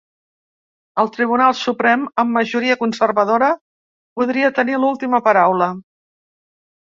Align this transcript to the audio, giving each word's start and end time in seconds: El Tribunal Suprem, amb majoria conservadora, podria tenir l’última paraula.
El 1.01 1.09
Tribunal 1.17 1.51
Suprem, 1.57 2.05
amb 2.23 2.33
majoria 2.37 2.77
conservadora, 2.79 3.49
podria 4.21 4.51
tenir 4.61 4.79
l’última 4.79 5.19
paraula. 5.29 5.69